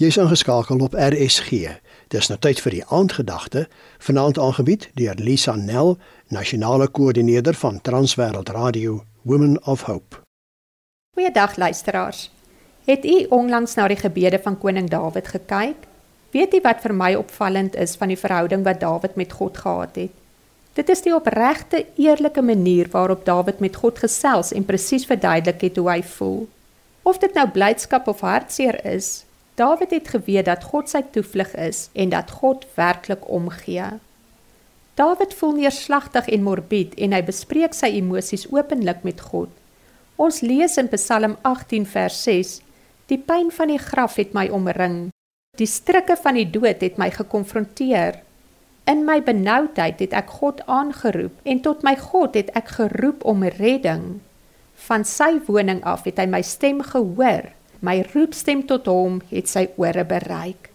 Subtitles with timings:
[0.00, 1.50] Jy's ingeskakel op RSG.
[2.08, 3.66] Dis nou tyd vir die aandgedagte,
[4.00, 5.98] vanaand aangebied deur Lisa Nel,
[6.32, 10.22] nasionale koördineerder van Transwêreld Radio Women of Hope.
[11.12, 12.30] Goeiedag luisteraars.
[12.88, 15.84] Het u onlangs na die gebede van koning Dawid gekyk?
[16.32, 20.00] Weet u wat vir my opvallend is van die verhouding wat Dawid met God gehad
[20.00, 20.18] het?
[20.80, 25.76] Dit is die opregte, eerlike manier waarop Dawid met God gesels en presies verduidelik het
[25.76, 26.46] hoe hy voel.
[27.02, 29.28] Of dit nou blydskap of hartseer is,
[29.60, 33.90] Dawid het geweet dat God sy toevlug is en dat God werklik omgee.
[34.96, 39.52] Dawid voel neerslagtig en morbied en hy bespreek sy emosies openlik met God.
[40.16, 42.54] Ons lees in Psalm 18 vers 6:
[43.12, 45.10] Die pyn van die graf het my omring.
[45.60, 48.22] Die strikke van die dood het my gekonfronteer.
[48.88, 53.44] In my benoudheid het ek God aangeroep en tot my God het ek geroep om
[53.60, 54.22] redding.
[54.88, 59.68] Van sy woning af het hy my stem gehoor My roepstem tot hom het sy
[59.80, 60.68] ore bereik.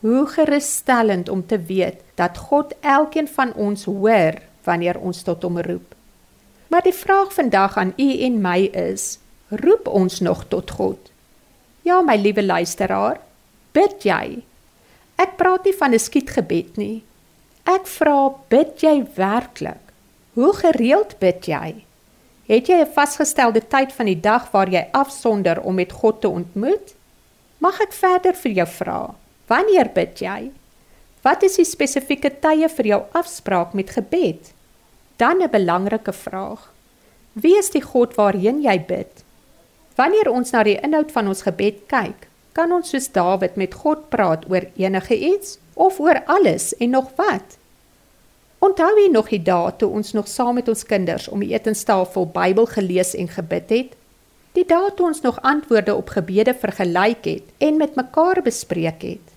[0.00, 5.58] Hoe gerusstellend om te weet dat God elkeen van ons hoor wanneer ons tot hom
[5.58, 5.94] roep.
[6.68, 11.10] Maar die vraag vandag aan u en my is: roep ons nog tot God?
[11.82, 13.20] Ja, my liewe luisteraar,
[13.72, 14.42] bid jy?
[15.18, 17.02] Ek praat nie van 'n skietgebed nie.
[17.64, 19.82] Ek vra, bid jy werklik?
[20.34, 21.87] Hoe gereeld bid jy?
[22.48, 26.28] Het jy 'n vasgestelde tyd van die dag waar jy afsonder om met God te
[26.28, 26.94] ontmoet?
[27.58, 29.14] Mag ek verder vir jou vra?
[29.46, 30.50] Wanneer bid jy?
[31.22, 34.52] Wat is die spesifieke tye vir jou afspraak met gebed?
[35.16, 36.72] Dan 'n belangrike vraag.
[37.32, 39.24] Wie is die God waarheen jy bid?
[39.94, 44.08] Wanneer ons na die inhoud van ons gebed kyk, kan ons soos Dawid met God
[44.08, 47.58] praat oor enige iets of oor alles en nog wat?
[48.68, 52.26] Onthou jy nog die dae toe ons nog saam met ons kinders om die etenstafel
[52.34, 53.94] Bybel gelees en gebid het?
[54.58, 59.32] Die dae toe ons nog antwoorde op gebede vergelyk het en met mekaar bespreek het.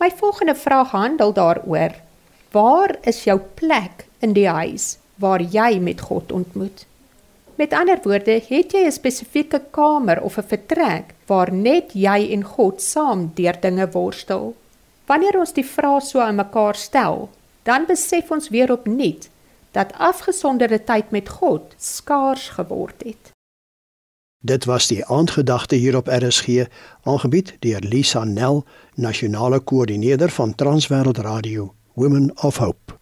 [0.00, 1.98] My volgende vraag handel daaroor:
[2.56, 6.86] Waar is jou plek in die huis waar jy met God ontmoet?
[7.60, 12.44] Met ander woorde, het jy 'n spesifieke kamer of 'n vertrek waar net jy en
[12.44, 14.54] God saam deur dinge worstel?
[15.06, 17.28] Wanneer ons die vraag so aan mekaar stel,
[17.66, 19.30] dan besef ons weer opnuut
[19.70, 23.32] dat afgesonderde tyd met God skaars geword het.
[24.46, 26.66] Dit was die aandgedagte hier op RSG,
[27.02, 32.98] aangebied deur Lisa Nel, nasionale koördineerder van Transwêreld Radio, Women of Hope.